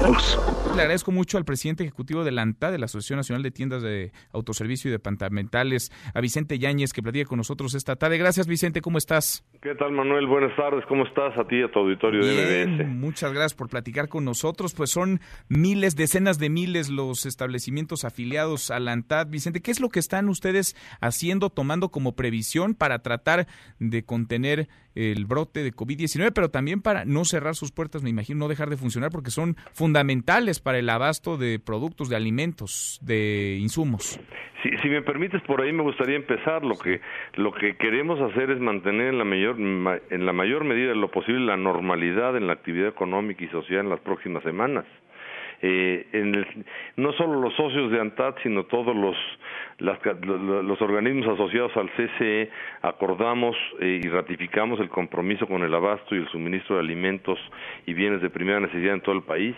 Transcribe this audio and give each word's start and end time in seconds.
Le 0.00 0.82
agradezco 0.82 1.10
mucho 1.10 1.38
al 1.38 1.44
presidente 1.44 1.82
ejecutivo 1.82 2.22
de 2.22 2.30
la 2.30 2.42
ANTA, 2.42 2.70
de 2.70 2.78
la 2.78 2.84
Asociación 2.84 3.16
Nacional 3.16 3.42
de 3.42 3.50
Tiendas 3.50 3.82
de 3.82 4.12
Autoservicio 4.32 4.88
y 4.88 4.92
Departamentales, 4.92 5.90
a 6.14 6.20
Vicente 6.20 6.56
Yáñez, 6.60 6.92
que 6.92 7.02
platica 7.02 7.26
con 7.26 7.38
nosotros 7.38 7.74
esta 7.74 7.96
tarde. 7.96 8.16
Gracias, 8.16 8.46
Vicente, 8.46 8.80
¿cómo 8.80 8.98
estás? 8.98 9.44
¿Qué 9.60 9.74
tal, 9.74 9.90
Manuel? 9.90 10.28
Buenas 10.28 10.54
tardes, 10.54 10.84
¿cómo 10.86 11.04
estás? 11.04 11.36
A 11.36 11.48
ti 11.48 11.56
y 11.56 11.62
a 11.64 11.70
tu 11.72 11.80
auditorio 11.80 12.24
de 12.24 12.66
MBS. 12.66 12.88
Muchas 12.88 13.32
gracias 13.32 13.54
por 13.54 13.68
platicar 13.68 14.08
con 14.08 14.24
nosotros. 14.24 14.72
Pues 14.72 14.90
son 14.90 15.20
miles, 15.48 15.96
decenas 15.96 16.38
de 16.38 16.48
miles 16.48 16.90
los 16.90 17.26
establecimientos 17.26 18.04
afiliados 18.04 18.70
a 18.70 18.78
la 18.78 18.92
ANTAD. 18.92 19.26
Vicente, 19.26 19.60
¿qué 19.62 19.72
es 19.72 19.80
lo 19.80 19.88
que 19.88 19.98
están 19.98 20.28
ustedes 20.28 20.76
haciendo, 21.00 21.50
tomando 21.50 21.88
como 21.88 22.14
previsión 22.14 22.74
para 22.74 23.00
tratar 23.00 23.48
de 23.80 24.04
contener 24.04 24.68
el 24.94 25.26
brote 25.26 25.62
de 25.62 25.72
COVID-19, 25.72 26.32
pero 26.32 26.50
también 26.50 26.82
para 26.82 27.04
no 27.04 27.24
cerrar 27.24 27.54
sus 27.54 27.70
puertas, 27.70 28.02
me 28.02 28.10
imagino, 28.10 28.40
no 28.40 28.48
dejar 28.48 28.68
de 28.68 28.76
funcionar, 28.76 29.10
porque 29.10 29.30
son 29.30 29.56
fundamentales 29.72 29.87
para 30.62 30.78
el 30.78 30.88
abasto 30.88 31.36
de 31.36 31.58
productos, 31.58 32.08
de 32.08 32.16
alimentos, 32.16 32.98
de 33.02 33.58
insumos. 33.60 34.20
Si, 34.62 34.70
si 34.78 34.88
me 34.88 35.02
permites, 35.02 35.40
por 35.42 35.60
ahí 35.60 35.72
me 35.72 35.82
gustaría 35.82 36.16
empezar. 36.16 36.64
Lo 36.64 36.76
que 36.76 37.00
lo 37.34 37.52
que 37.52 37.76
queremos 37.76 38.20
hacer 38.20 38.50
es 38.50 38.60
mantener 38.60 39.08
en 39.08 39.18
la 39.18 39.24
mayor 39.24 39.56
en 39.58 40.26
la 40.26 40.32
mayor 40.32 40.64
medida 40.64 40.88
de 40.88 40.96
lo 40.96 41.10
posible 41.10 41.46
la 41.46 41.56
normalidad 41.56 42.36
en 42.36 42.46
la 42.46 42.54
actividad 42.54 42.88
económica 42.88 43.44
y 43.44 43.48
social 43.48 43.80
en 43.80 43.90
las 43.90 44.00
próximas 44.00 44.42
semanas 44.42 44.84
eh, 45.60 46.06
en 46.12 46.34
el, 46.34 46.46
no 46.96 47.12
solo 47.14 47.40
los 47.40 47.54
socios 47.54 47.90
de 47.90 48.00
ANTAD, 48.00 48.36
sino 48.42 48.64
todos 48.66 48.94
los, 48.94 49.16
las, 49.78 49.98
los 50.04 50.80
organismos 50.80 51.26
asociados 51.28 51.76
al 51.76 51.90
CCE 51.90 52.50
acordamos 52.82 53.56
eh, 53.80 54.00
y 54.02 54.08
ratificamos 54.08 54.78
el 54.78 54.88
compromiso 54.88 55.46
con 55.46 55.62
el 55.62 55.74
abasto 55.74 56.14
y 56.14 56.18
el 56.18 56.28
suministro 56.28 56.76
de 56.76 56.82
alimentos 56.82 57.38
y 57.86 57.94
bienes 57.94 58.22
de 58.22 58.30
primera 58.30 58.60
necesidad 58.60 58.94
en 58.94 59.00
todo 59.00 59.16
el 59.16 59.22
país 59.22 59.56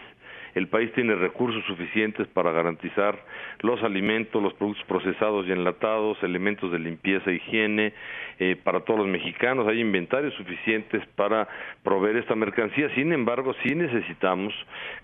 el 0.54 0.68
país 0.68 0.92
tiene 0.92 1.14
recursos 1.14 1.64
suficientes 1.66 2.26
para 2.28 2.52
garantizar 2.52 3.18
los 3.60 3.82
alimentos, 3.82 4.42
los 4.42 4.54
productos 4.54 4.84
procesados 4.86 5.46
y 5.46 5.52
enlatados, 5.52 6.22
elementos 6.22 6.72
de 6.72 6.78
limpieza 6.78 7.30
e 7.30 7.34
higiene 7.34 7.92
eh, 8.38 8.56
para 8.56 8.80
todos 8.80 9.00
los 9.00 9.08
mexicanos. 9.08 9.66
Hay 9.68 9.80
inventarios 9.80 10.34
suficientes 10.34 11.06
para 11.14 11.48
proveer 11.82 12.16
esta 12.16 12.34
mercancía. 12.34 12.88
Sin 12.94 13.12
embargo, 13.12 13.54
sí 13.62 13.74
necesitamos 13.74 14.54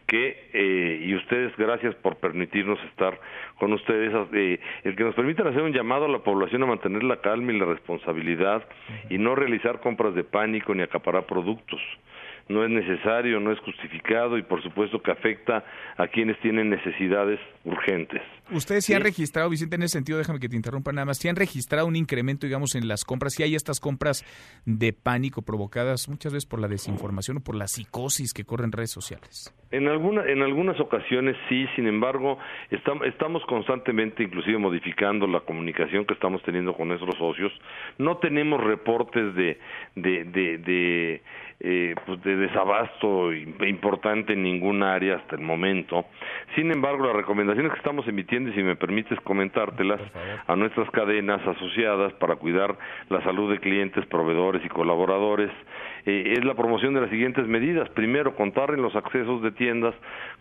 que, 0.06 0.48
eh, 0.52 1.02
y 1.04 1.14
ustedes, 1.14 1.56
gracias 1.56 1.94
por 1.96 2.16
permitirnos 2.16 2.78
estar 2.84 3.18
con 3.58 3.72
ustedes, 3.72 4.12
eh, 4.32 4.58
el 4.84 4.96
que 4.96 5.04
nos 5.04 5.14
permitan 5.14 5.46
hacer 5.46 5.62
un 5.62 5.72
llamado 5.72 6.06
a 6.06 6.08
la 6.08 6.20
población 6.20 6.62
a 6.62 6.66
mantener 6.66 7.04
la 7.04 7.20
calma 7.20 7.52
y 7.52 7.58
la 7.58 7.66
responsabilidad 7.66 8.66
y 9.10 9.18
no 9.18 9.34
realizar 9.34 9.80
compras 9.80 10.14
de 10.14 10.24
pánico 10.24 10.74
ni 10.74 10.82
acaparar 10.82 11.26
productos 11.26 11.80
no 12.48 12.64
es 12.64 12.70
necesario, 12.70 13.40
no 13.40 13.52
es 13.52 13.58
justificado 13.60 14.38
y 14.38 14.42
por 14.42 14.62
supuesto 14.62 15.02
que 15.02 15.10
afecta 15.10 15.64
a 15.96 16.06
quienes 16.08 16.38
tienen 16.40 16.70
necesidades 16.70 17.40
urgentes. 17.64 18.22
Ustedes 18.50 18.84
sí, 18.84 18.94
han 18.94 19.02
registrado, 19.02 19.50
Vicente, 19.50 19.74
en 19.74 19.82
ese 19.82 19.94
sentido, 19.94 20.18
déjame 20.18 20.38
que 20.38 20.48
te 20.48 20.54
interrumpa 20.54 20.92
nada 20.92 21.04
más, 21.04 21.18
si 21.18 21.28
han 21.28 21.34
registrado 21.34 21.86
un 21.86 21.96
incremento, 21.96 22.46
digamos, 22.46 22.76
en 22.76 22.86
las 22.86 23.04
compras, 23.04 23.34
si 23.34 23.42
hay 23.42 23.56
estas 23.56 23.80
compras 23.80 24.24
de 24.64 24.92
pánico 24.92 25.42
provocadas 25.42 26.08
muchas 26.08 26.32
veces 26.32 26.46
por 26.46 26.60
la 26.60 26.68
desinformación 26.68 27.38
o 27.38 27.40
por 27.40 27.56
la 27.56 27.66
psicosis 27.66 28.32
que 28.32 28.44
corre 28.44 28.64
en 28.64 28.72
redes 28.72 28.92
sociales. 28.92 29.52
En, 29.72 29.88
alguna, 29.88 30.24
en 30.26 30.42
algunas 30.42 30.78
ocasiones 30.78 31.36
sí, 31.48 31.66
sin 31.74 31.88
embargo, 31.88 32.38
estamos 32.70 33.42
constantemente 33.46 34.22
inclusive 34.22 34.58
modificando 34.58 35.26
la 35.26 35.40
comunicación 35.40 36.06
que 36.06 36.14
estamos 36.14 36.40
teniendo 36.44 36.74
con 36.74 36.88
nuestros 36.88 37.16
socios. 37.16 37.52
No 37.98 38.18
tenemos 38.18 38.62
reportes 38.62 39.34
de, 39.34 39.58
de, 39.96 40.24
de 40.58 41.22
eh, 41.60 41.94
pues 42.04 42.22
de 42.22 42.36
desabasto 42.36 43.32
importante 43.32 44.34
en 44.34 44.42
ningún 44.42 44.82
área 44.82 45.16
hasta 45.16 45.36
el 45.36 45.42
momento. 45.42 46.04
Sin 46.54 46.70
embargo, 46.70 47.06
las 47.06 47.16
recomendaciones 47.16 47.72
que 47.72 47.78
estamos 47.78 48.06
emitiendo, 48.06 48.50
y 48.50 48.54
si 48.54 48.62
me 48.62 48.76
permites 48.76 49.18
comentártelas, 49.20 50.00
a 50.46 50.56
nuestras 50.56 50.90
cadenas 50.90 51.40
asociadas 51.46 52.12
para 52.14 52.36
cuidar 52.36 52.76
la 53.08 53.22
salud 53.22 53.50
de 53.50 53.58
clientes, 53.58 54.04
proveedores 54.06 54.64
y 54.64 54.68
colaboradores, 54.68 55.50
eh, 56.06 56.34
es 56.38 56.44
la 56.44 56.54
promoción 56.54 56.94
de 56.94 57.00
las 57.00 57.10
siguientes 57.10 57.48
medidas. 57.48 57.88
Primero, 57.90 58.36
contar 58.36 58.70
en 58.70 58.80
los 58.80 58.94
accesos 58.94 59.42
de 59.42 59.50
tiendas 59.50 59.92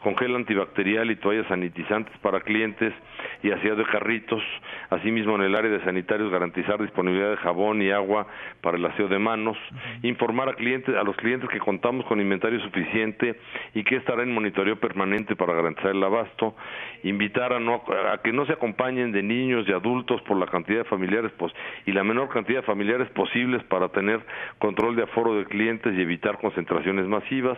con 0.04 0.16
gel 0.16 0.36
antibacterial 0.36 1.10
y 1.10 1.16
toallas 1.16 1.48
sanitizantes 1.48 2.16
para 2.20 2.42
clientes 2.42 2.94
y 3.42 3.50
aseado 3.50 3.78
de 3.78 3.86
carritos. 3.86 4.44
Asimismo, 4.92 5.36
en 5.36 5.42
el 5.42 5.56
área 5.56 5.72
de 5.72 5.84
sanitarios, 5.84 6.32
garantizar 6.32 6.80
disponibilidad 6.80 7.32
de 7.32 7.38
jabón 7.38 7.82
y 7.82 7.90
agua 7.90 8.28
para 8.62 8.78
el 8.78 8.86
aseo 8.86 9.08
de 9.08 9.18
manos. 9.18 9.58
Informar 10.04 10.50
a 10.50 10.54
clientes, 10.54 10.96
a 10.96 11.04
los 11.04 11.16
clientes 11.16 11.50
que 11.50 11.58
contamos 11.58 12.06
con 12.06 12.22
inventario 12.22 12.60
suficiente 12.60 13.40
y 13.74 13.84
que 13.84 13.96
estará 13.96 14.22
en 14.22 14.32
monitoreo 14.32 14.80
permanente 14.80 15.36
para 15.36 15.56
garantizar 15.56 15.96
el 15.96 16.04
abasto. 16.04 16.56
Invitar 17.02 17.54
a, 17.54 17.60
no, 17.60 17.82
a 18.14 18.22
que 18.22 18.32
no 18.32 18.46
se 18.46 18.54
acompañen 18.54 19.12
de 19.12 19.24
niños 19.24 19.66
y 19.68 19.72
adultos 19.72 20.22
por 20.24 20.38
la 20.38 20.46
cantidad 20.46 20.80
de 20.80 20.86
familiares 20.86 21.32
pues, 21.40 21.52
y 21.88 21.92
la 21.92 22.04
menor 22.04 22.30
cantidad 22.30 22.60
de 22.60 22.66
familiares 22.68 23.10
posibles 23.10 23.64
para 23.64 23.90
tener 23.90 24.20
control 24.60 24.96
de 24.96 25.04
aforo 25.04 25.34
de 25.34 25.46
clientes 25.46 25.55
y 25.58 26.02
evitar 26.02 26.38
concentraciones 26.40 27.06
masivas. 27.08 27.58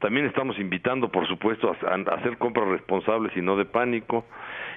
También 0.00 0.26
estamos 0.26 0.58
invitando, 0.58 1.10
por 1.10 1.26
supuesto, 1.28 1.70
a, 1.70 2.14
hacer 2.14 2.38
compras 2.38 2.68
responsables 2.68 3.36
y 3.36 3.42
no 3.42 3.56
de 3.56 3.64
pánico. 3.64 4.24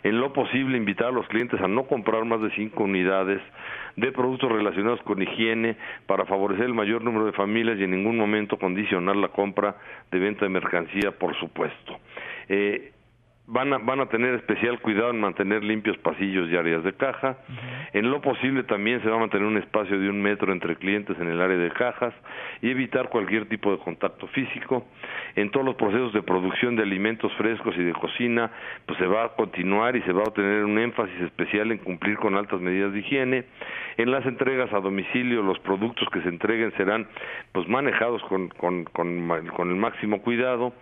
En 0.03 0.19
lo 0.19 0.33
posible, 0.33 0.77
invitar 0.77 1.07
a 1.07 1.11
los 1.11 1.27
clientes 1.27 1.59
a 1.61 1.67
no 1.67 1.83
comprar 1.83 2.25
más 2.25 2.41
de 2.41 2.51
cinco 2.51 2.83
unidades 2.83 3.41
de 3.95 4.11
productos 4.11 4.51
relacionados 4.51 5.01
con 5.03 5.21
higiene 5.21 5.77
para 6.07 6.25
favorecer 6.25 6.65
el 6.65 6.73
mayor 6.73 7.03
número 7.03 7.25
de 7.25 7.31
familias 7.33 7.79
y 7.79 7.83
en 7.83 7.91
ningún 7.91 8.17
momento 8.17 8.57
condicionar 8.57 9.15
la 9.15 9.29
compra 9.29 9.75
de 10.11 10.19
venta 10.19 10.45
de 10.45 10.49
mercancía, 10.49 11.11
por 11.11 11.35
supuesto. 11.39 11.99
Eh, 12.49 12.91
van 13.47 13.73
a, 13.73 13.77
van 13.77 13.99
a 13.99 14.05
tener 14.07 14.35
especial 14.35 14.79
cuidado 14.79 15.11
en 15.11 15.19
mantener 15.19 15.63
limpios 15.63 15.97
pasillos 15.97 16.49
y 16.49 16.55
áreas 16.55 16.83
de 16.83 16.93
caja. 16.93 17.37
En 17.91 18.09
lo 18.09 18.21
posible 18.21 18.63
también 18.63 19.01
se 19.01 19.09
va 19.09 19.17
a 19.17 19.19
mantener 19.19 19.45
un 19.45 19.57
espacio 19.57 19.99
de 19.99 20.09
un 20.09 20.21
metro 20.21 20.51
entre 20.53 20.75
clientes 20.75 21.17
en 21.19 21.27
el 21.27 21.41
área 21.41 21.57
de 21.57 21.69
cajas 21.71 22.13
y 22.61 22.69
evitar 22.69 23.09
cualquier 23.09 23.47
tipo 23.47 23.71
de 23.71 23.77
contacto 23.79 24.27
físico. 24.27 24.85
En 25.35 25.51
todos 25.51 25.65
los 25.65 25.75
procesos 25.75 26.13
de 26.13 26.21
producción 26.21 26.75
de 26.75 26.83
alimentos 26.83 27.31
frescos 27.33 27.75
y 27.77 27.83
de 27.83 27.93
cocina, 27.93 28.51
pues 28.85 28.97
se 28.99 29.05
va 29.05 29.25
a 29.25 29.29
continuar 29.29 29.95
y 29.95 30.01
se 30.03 30.13
va 30.13 30.23
a 30.23 30.33
tener 30.33 30.63
un 30.63 30.77
énfasis 30.77 31.19
especial 31.21 31.71
en 31.71 31.79
cumplir 31.79 32.17
con 32.17 32.35
altas 32.35 32.61
medidas 32.61 32.93
de 32.93 32.99
higiene. 32.99 33.45
En 33.97 34.11
las 34.11 34.25
entregas 34.25 34.71
a 34.73 34.79
domicilio, 34.79 35.43
los 35.43 35.59
productos 35.59 36.07
que 36.09 36.21
se 36.21 36.29
entreguen 36.29 36.71
serán 36.77 37.07
pues 37.51 37.67
manejados 37.67 38.21
con, 38.23 38.49
con, 38.49 38.85
con, 38.85 39.69
el 39.69 39.75
máximo 39.75 40.21
cuidado. 40.21 40.73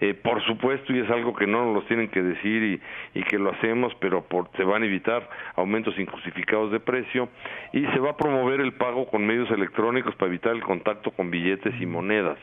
Eh, 0.00 0.14
por 0.14 0.42
supuesto, 0.44 0.92
y 0.92 1.00
es 1.00 1.10
algo 1.10 1.34
que 1.34 1.46
no 1.46 1.64
nos 1.66 1.74
los 1.74 1.86
tienen 1.86 2.08
que 2.08 2.22
decir 2.22 2.80
y, 3.14 3.18
y 3.18 3.22
que 3.24 3.38
lo 3.38 3.50
hacemos, 3.50 3.94
pero 4.00 4.22
por, 4.22 4.50
se 4.56 4.64
van 4.64 4.82
a 4.82 4.86
evitar 4.86 5.28
aumentos 5.56 5.98
injustificados 5.98 6.45
de 6.46 6.80
precio 6.80 7.28
y 7.72 7.84
se 7.86 7.98
va 7.98 8.10
a 8.10 8.16
promover 8.16 8.60
el 8.60 8.72
pago 8.74 9.06
con 9.06 9.26
medios 9.26 9.50
electrónicos 9.50 10.14
para 10.14 10.28
evitar 10.28 10.54
el 10.54 10.62
contacto 10.62 11.10
con 11.10 11.30
billetes 11.30 11.74
y 11.80 11.86
monedas. 11.86 12.38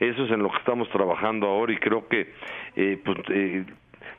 Eso 0.00 0.24
es 0.24 0.30
en 0.30 0.42
lo 0.42 0.50
que 0.50 0.58
estamos 0.58 0.88
trabajando 0.90 1.46
ahora 1.46 1.72
y 1.72 1.76
creo 1.76 2.08
que 2.08 2.32
eh, 2.76 2.98
pues, 3.04 3.18
eh, 3.28 3.64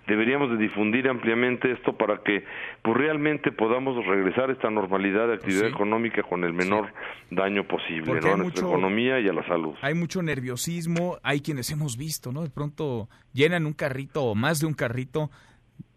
deberíamos 0.08 0.52
de 0.52 0.58
difundir 0.58 1.08
ampliamente 1.08 1.72
esto 1.72 1.98
para 1.98 2.22
que 2.24 2.44
pues 2.82 2.98
realmente 2.98 3.52
podamos 3.52 4.06
regresar 4.06 4.50
a 4.50 4.54
esta 4.54 4.70
normalidad 4.70 5.28
de 5.28 5.36
actividad 5.36 5.68
económica 5.68 6.24
con 6.24 6.44
el 6.44 6.54
menor 6.54 6.94
daño 7.32 7.64
posible 7.68 8.20
¿no? 8.22 8.34
a 8.34 8.38
nuestra 8.38 8.68
economía 8.68 9.20
y 9.20 9.28
a 9.28 9.34
la 9.34 9.46
salud. 9.48 9.74
Hay 9.82 9.94
mucho 9.94 10.22
nerviosismo, 10.22 11.18
hay 11.24 11.42
quienes 11.42 11.72
hemos 11.72 11.98
visto, 11.98 12.32
¿no? 12.32 12.44
De 12.44 12.50
pronto 12.50 13.10
llenan 13.34 13.66
un 13.66 13.74
carrito 13.74 14.24
o 14.24 14.36
más 14.36 14.60
de 14.60 14.68
un 14.68 14.74
carrito 14.74 15.30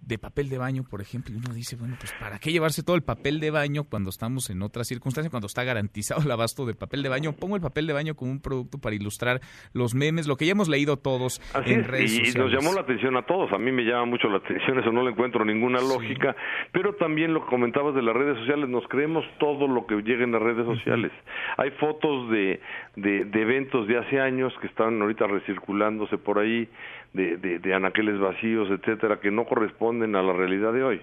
de 0.06 0.18
papel 0.18 0.48
de 0.48 0.56
baño, 0.56 0.84
por 0.88 1.00
ejemplo, 1.00 1.34
y 1.34 1.38
uno 1.38 1.52
dice, 1.52 1.74
bueno, 1.76 1.96
pues 1.98 2.12
¿para 2.18 2.38
qué 2.38 2.52
llevarse 2.52 2.84
todo 2.84 2.94
el 2.94 3.02
papel 3.02 3.40
de 3.40 3.50
baño 3.50 3.84
cuando 3.84 4.10
estamos 4.10 4.48
en 4.50 4.62
otras 4.62 4.86
circunstancias, 4.86 5.30
cuando 5.30 5.48
está 5.48 5.64
garantizado 5.64 6.22
el 6.22 6.30
abasto 6.30 6.64
de 6.64 6.74
papel 6.74 7.02
de 7.02 7.08
baño? 7.08 7.32
Pongo 7.32 7.56
el 7.56 7.62
papel 7.62 7.88
de 7.88 7.92
baño 7.92 8.14
como 8.14 8.30
un 8.30 8.40
producto 8.40 8.78
para 8.78 8.94
ilustrar 8.94 9.40
los 9.72 9.94
memes, 9.94 10.28
lo 10.28 10.36
que 10.36 10.46
ya 10.46 10.52
hemos 10.52 10.68
leído 10.68 10.96
todos 10.96 11.40
en 11.66 11.82
redes 11.84 12.12
y, 12.12 12.16
sociales. 12.18 12.36
Y 12.36 12.38
nos 12.38 12.52
llamó 12.52 12.72
la 12.72 12.82
atención 12.82 13.16
a 13.16 13.22
todos, 13.22 13.52
a 13.52 13.58
mí 13.58 13.72
me 13.72 13.82
llama 13.82 14.06
mucho 14.06 14.28
la 14.28 14.38
atención, 14.38 14.78
eso 14.78 14.92
no 14.92 15.02
le 15.02 15.10
encuentro 15.10 15.44
ninguna 15.44 15.80
lógica, 15.80 16.36
pero 16.70 16.94
también 16.94 17.34
lo 17.34 17.44
que 17.44 17.50
comentabas 17.50 17.94
de 17.94 18.02
las 18.02 18.14
redes 18.14 18.38
sociales, 18.38 18.68
nos 18.68 18.86
creemos 18.86 19.24
todo 19.40 19.66
lo 19.66 19.86
que 19.86 19.96
llega 20.02 20.22
en 20.22 20.30
las 20.30 20.42
redes 20.42 20.66
sociales. 20.66 21.10
Hay 21.56 21.72
fotos 21.72 22.30
de, 22.30 22.60
de, 22.94 23.24
de 23.24 23.42
eventos 23.42 23.88
de 23.88 23.98
hace 23.98 24.20
años 24.20 24.52
que 24.60 24.68
están 24.68 25.02
ahorita 25.02 25.26
recirculándose 25.26 26.16
por 26.16 26.38
ahí, 26.38 26.68
de, 27.12 27.38
de, 27.38 27.58
de, 27.58 27.74
anaqueles 27.74 28.20
vacíos, 28.20 28.68
etcétera, 28.70 29.20
que 29.20 29.30
no 29.30 29.46
corresponden 29.46 29.95
a 30.02 30.22
la 30.22 30.32
realidad 30.32 30.72
de 30.72 30.82
hoy. 30.82 31.00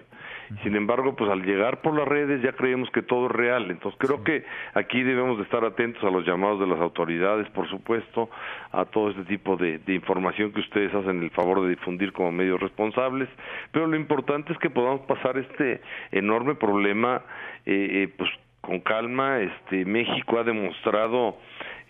Sin 0.62 0.76
embargo, 0.76 1.16
pues 1.16 1.30
al 1.30 1.42
llegar 1.42 1.80
por 1.80 1.96
las 1.96 2.06
redes 2.06 2.42
ya 2.42 2.52
creemos 2.52 2.90
que 2.90 3.02
todo 3.02 3.26
es 3.26 3.32
real. 3.32 3.70
Entonces 3.70 3.98
creo 3.98 4.22
que 4.22 4.44
aquí 4.74 5.02
debemos 5.02 5.38
de 5.38 5.44
estar 5.44 5.64
atentos 5.64 6.02
a 6.04 6.10
los 6.10 6.26
llamados 6.26 6.60
de 6.60 6.66
las 6.66 6.80
autoridades, 6.80 7.48
por 7.50 7.68
supuesto, 7.68 8.28
a 8.72 8.84
todo 8.84 9.10
este 9.10 9.24
tipo 9.24 9.56
de, 9.56 9.78
de 9.78 9.94
información 9.94 10.52
que 10.52 10.60
ustedes 10.60 10.94
hacen 10.94 11.22
el 11.22 11.30
favor 11.30 11.62
de 11.62 11.70
difundir 11.70 12.12
como 12.12 12.30
medios 12.30 12.60
responsables. 12.60 13.28
Pero 13.72 13.86
lo 13.86 13.96
importante 13.96 14.52
es 14.52 14.58
que 14.58 14.70
podamos 14.70 15.00
pasar 15.02 15.38
este 15.38 15.80
enorme 16.12 16.54
problema, 16.54 17.22
eh, 17.64 17.88
eh, 18.04 18.08
pues 18.16 18.30
con 18.60 18.80
calma. 18.80 19.40
Este 19.40 19.84
México 19.84 20.38
ha 20.38 20.44
demostrado 20.44 21.36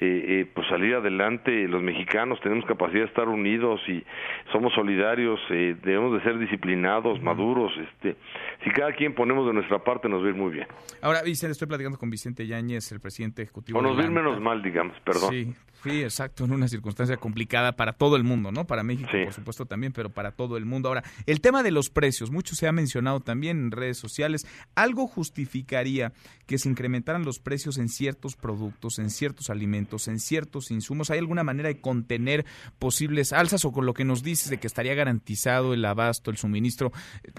eh, 0.06 0.46
pues 0.54 0.66
salir 0.68 0.94
adelante. 0.94 1.66
Los 1.68 1.82
mexicanos 1.82 2.40
tenemos 2.42 2.64
capacidad 2.66 3.00
de 3.00 3.08
estar 3.08 3.28
unidos 3.28 3.80
y 3.88 4.04
somos 4.52 4.72
solidarios, 4.74 5.40
debemos 5.48 6.12
de 6.14 6.22
ser 6.22 6.38
disciplinados, 6.38 7.20
maduros. 7.22 7.72
Este, 7.78 8.16
si 8.62 8.70
cada 8.70 8.92
quien 8.92 9.14
ponemos 9.14 9.46
de 9.46 9.52
nuestra 9.52 9.82
parte, 9.82 10.08
nos 10.08 10.22
va 10.22 10.26
a 10.26 10.30
ir 10.30 10.36
muy 10.36 10.52
bien. 10.52 10.66
Ahora, 11.02 11.22
Vicente, 11.22 11.52
estoy 11.52 11.68
platicando 11.68 11.98
con 11.98 12.10
Vicente 12.10 12.46
Yáñez, 12.46 12.90
el 12.92 13.00
presidente 13.00 13.42
ejecutivo. 13.42 13.78
O 13.78 13.82
nos 13.82 13.96
va 13.96 14.02
a 14.02 14.04
ir 14.04 14.10
menos 14.10 14.40
mal, 14.40 14.62
digamos, 14.62 14.96
perdón. 15.00 15.30
Sí, 15.30 15.54
sí, 15.82 16.02
exacto, 16.02 16.44
en 16.44 16.52
una 16.52 16.68
circunstancia 16.68 17.16
complicada 17.16 17.72
para 17.72 17.92
todo 17.92 18.16
el 18.16 18.24
mundo, 18.24 18.52
¿no? 18.52 18.66
Para 18.66 18.82
México, 18.82 19.10
por 19.10 19.32
supuesto, 19.32 19.66
también, 19.66 19.92
pero 19.92 20.10
para 20.10 20.32
todo 20.32 20.56
el 20.56 20.64
mundo. 20.64 20.88
Ahora, 20.88 21.02
el 21.26 21.40
tema 21.40 21.62
de 21.62 21.70
los 21.70 21.90
precios, 21.90 22.30
mucho 22.30 22.54
se 22.54 22.66
ha 22.66 22.72
mencionado 22.72 23.20
también 23.20 23.58
en 23.58 23.70
redes 23.70 23.98
sociales. 23.98 24.46
¿Algo 24.74 25.06
justificaría 25.06 26.12
que 26.46 26.58
se 26.58 26.68
incrementaran 26.68 27.24
los 27.24 27.38
precios 27.38 27.78
en 27.78 27.88
ciertos 27.88 28.36
productos, 28.36 28.98
en 28.98 29.10
ciertos 29.10 29.50
alimentos, 29.50 29.94
en 30.08 30.19
ciertos 30.19 30.70
insumos? 30.70 31.11
¿Hay 31.11 31.19
alguna 31.19 31.44
manera 31.44 31.69
de 31.69 31.81
contener 31.81 32.44
posibles 32.79 33.32
alzas 33.32 33.64
o 33.64 33.73
con 33.73 33.87
lo 33.87 33.94
que 33.94 34.05
nos 34.05 34.23
dices 34.23 34.50
de 34.50 34.58
que 34.58 34.67
estaría 34.67 34.94
garantizado 34.94 35.75
el 35.75 35.85
abasto, 35.85 36.31
el 36.31 36.37
suministro, 36.37 36.93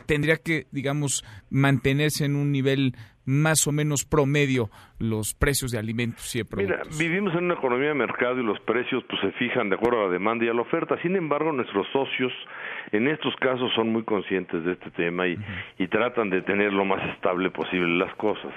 tendría 0.05 0.37
que, 0.37 0.67
digamos, 0.71 1.23
mantenerse 1.49 2.25
en 2.25 2.35
un 2.35 2.51
nivel 2.51 2.95
más 3.25 3.67
o 3.67 3.71
menos 3.71 4.05
promedio 4.05 4.69
los 4.99 5.33
precios 5.33 5.71
de 5.71 5.79
alimentos 5.79 6.33
y 6.35 6.39
de 6.39 6.45
productos? 6.45 6.87
Mira, 6.87 6.97
vivimos 6.97 7.33
en 7.35 7.45
una 7.45 7.55
economía 7.55 7.89
de 7.89 7.95
mercado 7.95 8.39
y 8.39 8.43
los 8.43 8.59
precios 8.61 9.03
pues 9.09 9.21
se 9.21 9.31
fijan 9.33 9.69
de 9.69 9.75
acuerdo 9.75 10.01
a 10.01 10.05
la 10.05 10.11
demanda 10.11 10.45
y 10.45 10.49
a 10.49 10.53
la 10.53 10.61
oferta. 10.61 10.97
Sin 11.01 11.15
embargo, 11.15 11.51
nuestros 11.51 11.87
socios 11.91 12.31
en 12.91 13.07
estos 13.07 13.35
casos 13.37 13.71
son 13.75 13.91
muy 13.91 14.03
conscientes 14.03 14.63
de 14.63 14.73
este 14.73 14.91
tema 14.91 15.27
y, 15.27 15.37
y 15.79 15.87
tratan 15.87 16.29
de 16.29 16.41
tener 16.41 16.71
lo 16.71 16.85
más 16.85 17.03
estable 17.09 17.49
posible 17.49 17.97
las 17.97 18.13
cosas. 18.15 18.53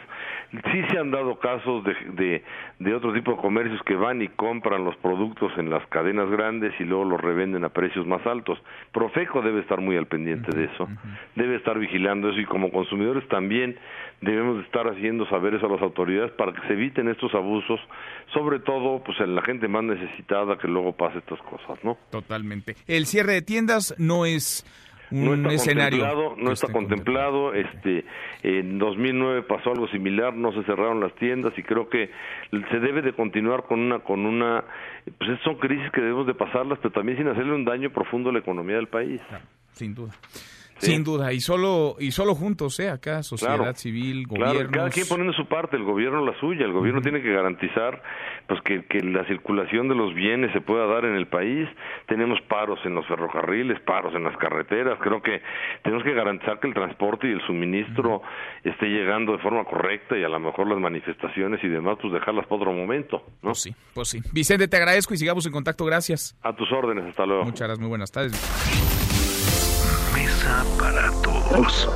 Sí 0.50 0.82
se 0.90 0.98
han 0.98 1.10
dado 1.10 1.38
casos 1.38 1.84
de, 1.84 1.94
de, 2.12 2.44
de, 2.78 2.94
otro 2.94 3.12
tipo 3.12 3.32
de 3.32 3.36
comercios 3.38 3.80
que 3.82 3.94
van 3.94 4.22
y 4.22 4.28
compran 4.28 4.84
los 4.84 4.96
productos 4.96 5.52
en 5.58 5.68
las 5.68 5.86
cadenas 5.88 6.30
grandes 6.30 6.72
y 6.80 6.84
luego 6.84 7.04
los 7.04 7.20
revenden 7.20 7.64
a 7.64 7.68
precios 7.68 8.06
más 8.06 8.24
altos. 8.26 8.58
Profeco 8.92 9.42
debe 9.42 9.60
estar 9.60 9.80
muy 9.80 9.96
al 9.96 10.06
pendiente 10.06 10.56
de 10.56 10.64
eso, 10.64 10.88
debe 11.34 11.56
estar 11.56 11.78
vigilando 11.78 12.30
eso 12.30 12.40
y 12.40 12.46
como 12.46 12.70
consumidores 12.70 13.26
también 13.28 13.78
debemos 14.20 14.57
estar 14.62 14.86
haciendo 14.88 15.26
saber 15.28 15.54
eso 15.54 15.66
a 15.66 15.70
las 15.70 15.82
autoridades 15.82 16.32
para 16.32 16.52
que 16.52 16.66
se 16.66 16.72
eviten 16.74 17.08
estos 17.08 17.34
abusos, 17.34 17.80
sobre 18.32 18.60
todo 18.60 19.02
pues 19.04 19.18
en 19.20 19.34
la 19.34 19.42
gente 19.42 19.68
más 19.68 19.84
necesitada 19.84 20.58
que 20.58 20.68
luego 20.68 20.92
pase 20.92 21.18
estas 21.18 21.40
cosas, 21.42 21.82
¿no? 21.82 21.96
Totalmente. 22.10 22.76
El 22.86 23.06
cierre 23.06 23.34
de 23.34 23.42
tiendas 23.42 23.94
no 23.98 24.26
es 24.26 24.64
un 25.10 25.42
no 25.42 25.50
está 25.50 25.74
Contemplado, 25.74 26.36
no 26.36 26.52
está 26.52 26.72
contemplado. 26.72 27.54
Este, 27.54 28.04
en 28.42 28.78
2009 28.78 29.42
pasó 29.42 29.70
algo 29.70 29.88
similar, 29.88 30.34
no 30.34 30.52
se 30.52 30.62
cerraron 30.64 31.00
las 31.00 31.14
tiendas 31.14 31.52
y 31.56 31.62
creo 31.62 31.88
que 31.88 32.10
se 32.50 32.78
debe 32.78 33.02
de 33.02 33.12
continuar 33.12 33.64
con 33.64 33.80
una, 33.80 34.00
con 34.00 34.26
una, 34.26 34.64
pues 35.18 35.40
son 35.44 35.56
crisis 35.56 35.90
que 35.92 36.00
debemos 36.00 36.26
de 36.26 36.34
pasarlas, 36.34 36.78
pero 36.82 36.92
también 36.92 37.18
sin 37.18 37.28
hacerle 37.28 37.54
un 37.54 37.64
daño 37.64 37.90
profundo 37.90 38.30
a 38.30 38.32
la 38.32 38.40
economía 38.40 38.76
del 38.76 38.88
país. 38.88 39.20
sin 39.72 39.94
duda. 39.94 40.12
Sin 40.78 41.04
duda, 41.04 41.32
y 41.32 41.40
solo 41.40 41.96
y 41.98 42.12
solo 42.12 42.34
juntos, 42.34 42.78
¿eh? 42.80 42.88
Acá, 42.88 43.22
sociedad 43.22 43.74
civil, 43.76 44.26
gobierno. 44.26 44.70
cada 44.70 44.90
quien 44.90 45.08
poniendo 45.08 45.32
su 45.32 45.46
parte, 45.46 45.76
el 45.76 45.84
gobierno 45.84 46.24
la 46.24 46.38
suya. 46.38 46.64
El 46.64 46.72
gobierno 46.72 47.00
tiene 47.00 47.20
que 47.20 47.32
garantizar 47.32 48.02
pues 48.46 48.60
que, 48.62 48.84
que 48.86 49.00
la 49.00 49.24
circulación 49.26 49.88
de 49.88 49.94
los 49.94 50.14
bienes 50.14 50.52
se 50.52 50.60
pueda 50.60 50.86
dar 50.86 51.04
en 51.04 51.16
el 51.16 51.26
país. 51.26 51.68
Tenemos 52.06 52.40
paros 52.48 52.78
en 52.84 52.94
los 52.94 53.06
ferrocarriles, 53.06 53.80
paros 53.80 54.14
en 54.14 54.24
las 54.24 54.36
carreteras. 54.36 54.98
Creo 55.00 55.20
que 55.20 55.42
tenemos 55.82 56.04
que 56.04 56.14
garantizar 56.14 56.60
que 56.60 56.68
el 56.68 56.74
transporte 56.74 57.28
y 57.28 57.32
el 57.32 57.44
suministro 57.46 58.22
esté 58.64 58.86
llegando 58.86 59.32
de 59.32 59.38
forma 59.38 59.64
correcta 59.64 60.16
y 60.16 60.24
a 60.24 60.28
lo 60.28 60.38
mejor 60.38 60.68
las 60.68 60.78
manifestaciones 60.78 61.62
y 61.62 61.68
demás, 61.68 61.98
pues 62.00 62.12
dejarlas 62.12 62.46
para 62.46 62.62
otro 62.62 62.72
momento, 62.72 63.22
¿no? 63.42 63.50
Pues 63.50 63.62
sí, 63.62 63.74
pues 63.94 64.08
sí. 64.08 64.20
Vicente, 64.32 64.68
te 64.68 64.76
agradezco 64.76 65.14
y 65.14 65.16
sigamos 65.16 65.44
en 65.46 65.52
contacto. 65.52 65.84
Gracias. 65.84 66.36
A 66.42 66.54
tus 66.54 66.70
órdenes. 66.72 67.04
Hasta 67.06 67.26
luego. 67.26 67.44
Muchas 67.44 67.68
gracias. 67.68 67.80
Muy 67.80 67.88
buenas 67.88 68.10
tardes 68.10 68.97
para 70.78 71.10
todos. 71.22 71.88